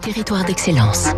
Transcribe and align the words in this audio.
Territoire 0.00 0.44
d'excellence. 0.44 1.08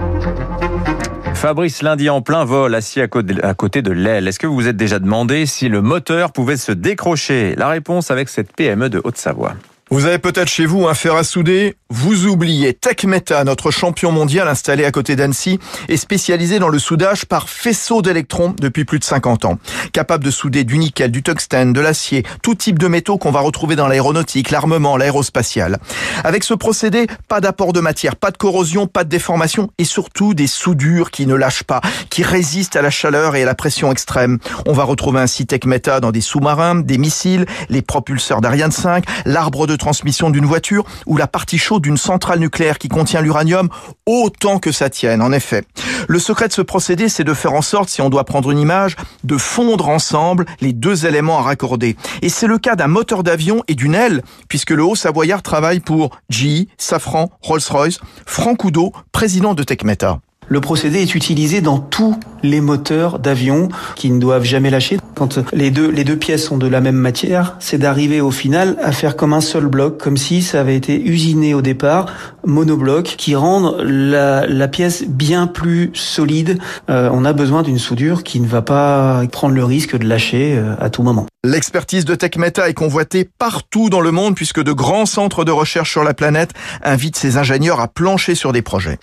Fabrice 1.34 1.82
lundi 1.82 2.10
en 2.10 2.20
plein 2.20 2.44
vol, 2.44 2.74
assis 2.74 3.00
à 3.00 3.06
côté 3.08 3.82
de 3.82 3.92
l'aile. 3.92 4.26
Est-ce 4.26 4.38
que 4.38 4.46
vous 4.46 4.54
vous 4.54 4.66
êtes 4.66 4.76
déjà 4.76 4.98
demandé 4.98 5.46
si 5.46 5.68
le 5.68 5.82
moteur 5.82 6.32
pouvait 6.32 6.56
se 6.56 6.72
décrocher? 6.72 7.54
La 7.56 7.68
réponse 7.68 8.10
avec 8.10 8.28
cette 8.28 8.52
PME 8.54 8.90
de 8.90 9.00
Haute-Savoie. 9.04 9.54
Vous 9.90 10.04
avez 10.04 10.18
peut-être 10.18 10.48
chez 10.48 10.66
vous 10.66 10.86
un 10.86 10.92
fer 10.92 11.14
à 11.14 11.24
souder, 11.24 11.76
vous 11.88 12.26
oubliez 12.26 12.74
TechMeta, 12.74 13.42
notre 13.44 13.70
champion 13.70 14.12
mondial 14.12 14.46
installé 14.46 14.84
à 14.84 14.90
côté 14.90 15.16
d'Annecy, 15.16 15.58
est 15.88 15.96
spécialisé 15.96 16.58
dans 16.58 16.68
le 16.68 16.78
soudage 16.78 17.24
par 17.24 17.48
faisceau 17.48 18.02
d'électrons 18.02 18.54
depuis 18.60 18.84
plus 18.84 18.98
de 18.98 19.04
50 19.04 19.46
ans. 19.46 19.58
Capable 19.94 20.24
de 20.24 20.30
souder 20.30 20.64
du 20.64 20.76
nickel, 20.76 21.10
du 21.10 21.22
tungstène, 21.22 21.72
de 21.72 21.80
l'acier, 21.80 22.22
tout 22.42 22.54
type 22.54 22.78
de 22.78 22.86
métaux 22.86 23.16
qu'on 23.16 23.30
va 23.30 23.40
retrouver 23.40 23.76
dans 23.76 23.88
l'aéronautique, 23.88 24.50
l'armement, 24.50 24.98
l'aérospatial. 24.98 25.78
Avec 26.22 26.44
ce 26.44 26.52
procédé, 26.52 27.06
pas 27.26 27.40
d'apport 27.40 27.72
de 27.72 27.80
matière, 27.80 28.16
pas 28.16 28.30
de 28.30 28.36
corrosion, 28.36 28.86
pas 28.86 29.04
de 29.04 29.08
déformation 29.08 29.70
et 29.78 29.84
surtout 29.84 30.34
des 30.34 30.48
soudures 30.48 31.10
qui 31.10 31.26
ne 31.26 31.34
lâchent 31.34 31.64
pas, 31.64 31.80
qui 32.10 32.22
résistent 32.22 32.76
à 32.76 32.82
la 32.82 32.90
chaleur 32.90 33.36
et 33.36 33.42
à 33.44 33.46
la 33.46 33.54
pression 33.54 33.90
extrême. 33.90 34.38
On 34.66 34.74
va 34.74 34.84
retrouver 34.84 35.20
ainsi 35.20 35.46
TechMeta 35.46 36.00
dans 36.00 36.12
des 36.12 36.20
sous-marins, 36.20 36.74
des 36.74 36.98
missiles, 36.98 37.46
les 37.70 37.80
propulseurs 37.80 38.42
d'Ariane 38.42 38.70
5, 38.70 39.04
l'arbre 39.24 39.66
de 39.66 39.77
transmission 39.78 40.30
d'une 40.30 40.44
voiture 40.44 40.84
ou 41.06 41.16
la 41.16 41.26
partie 41.26 41.58
chaude 41.58 41.82
d'une 41.82 41.96
centrale 41.96 42.38
nucléaire 42.38 42.78
qui 42.78 42.88
contient 42.88 43.22
l'uranium 43.22 43.68
autant 44.06 44.58
que 44.58 44.72
ça 44.72 44.90
tienne, 44.90 45.22
en 45.22 45.32
effet. 45.32 45.64
Le 46.08 46.18
secret 46.18 46.48
de 46.48 46.52
ce 46.52 46.62
procédé, 46.62 47.08
c'est 47.08 47.24
de 47.24 47.34
faire 47.34 47.54
en 47.54 47.62
sorte, 47.62 47.88
si 47.88 48.02
on 48.02 48.10
doit 48.10 48.24
prendre 48.24 48.50
une 48.50 48.58
image, 48.58 48.96
de 49.24 49.36
fondre 49.36 49.88
ensemble 49.88 50.44
les 50.60 50.72
deux 50.72 51.06
éléments 51.06 51.38
à 51.38 51.42
raccorder. 51.42 51.96
Et 52.22 52.28
c'est 52.28 52.46
le 52.46 52.58
cas 52.58 52.76
d'un 52.76 52.88
moteur 52.88 53.22
d'avion 53.22 53.62
et 53.68 53.74
d'une 53.74 53.94
aile, 53.94 54.22
puisque 54.48 54.70
le 54.70 54.84
Haut-Savoyard 54.84 55.42
travaille 55.42 55.80
pour 55.80 56.10
GE, 56.28 56.66
Safran, 56.76 57.30
Rolls-Royce, 57.42 57.98
Franck 58.26 58.64
Oudot, 58.64 58.92
président 59.12 59.54
de 59.54 59.62
Techmeta. 59.62 60.20
Le 60.48 60.60
procédé 60.60 61.00
est 61.00 61.14
utilisé 61.14 61.60
dans 61.60 61.78
tous 61.78 62.18
les 62.42 62.60
moteurs 62.60 63.18
d'avion 63.18 63.68
qui 63.96 64.10
ne 64.10 64.18
doivent 64.18 64.44
jamais 64.44 64.70
lâcher. 64.70 64.98
Quand 65.14 65.38
les 65.52 65.70
deux, 65.70 65.90
les 65.90 66.04
deux 66.04 66.16
pièces 66.16 66.44
sont 66.44 66.56
de 66.56 66.66
la 66.66 66.80
même 66.80 66.96
matière, 66.96 67.56
c'est 67.58 67.78
d'arriver 67.78 68.20
au 68.20 68.30
final 68.30 68.76
à 68.82 68.92
faire 68.92 69.16
comme 69.16 69.32
un 69.32 69.40
seul 69.40 69.66
bloc, 69.66 69.98
comme 69.98 70.16
si 70.16 70.42
ça 70.42 70.60
avait 70.60 70.76
été 70.76 71.00
usiné 71.00 71.54
au 71.54 71.60
départ, 71.60 72.06
monobloc, 72.46 73.04
qui 73.04 73.34
rendent 73.34 73.76
la, 73.82 74.46
la 74.46 74.68
pièce 74.68 75.04
bien 75.06 75.46
plus 75.46 75.90
solide. 75.94 76.58
Euh, 76.88 77.10
on 77.12 77.24
a 77.24 77.32
besoin 77.32 77.62
d'une 77.62 77.78
soudure 77.78 78.22
qui 78.22 78.40
ne 78.40 78.46
va 78.46 78.62
pas 78.62 79.22
prendre 79.30 79.54
le 79.54 79.64
risque 79.64 79.98
de 79.98 80.06
lâcher 80.06 80.54
euh, 80.56 80.74
à 80.80 80.88
tout 80.88 81.02
moment. 81.02 81.26
L'expertise 81.44 82.04
de 82.04 82.14
TechMeta 82.14 82.68
est 82.68 82.74
convoitée 82.74 83.28
partout 83.38 83.90
dans 83.90 84.00
le 84.00 84.12
monde 84.12 84.34
puisque 84.34 84.62
de 84.62 84.72
grands 84.72 85.06
centres 85.06 85.44
de 85.44 85.52
recherche 85.52 85.90
sur 85.90 86.04
la 86.04 86.14
planète 86.14 86.50
invitent 86.82 87.16
ses 87.16 87.36
ingénieurs 87.36 87.80
à 87.80 87.88
plancher 87.88 88.34
sur 88.34 88.52
des 88.52 88.62
projets. 88.62 88.98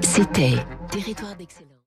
C'était 0.00 0.54
Territoire 0.90 1.36
d'excellence. 1.36 1.65